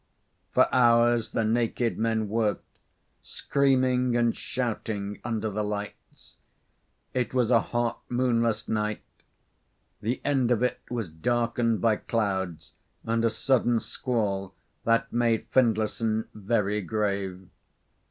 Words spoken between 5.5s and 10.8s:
the lights. It was a hot, moonless night; the end of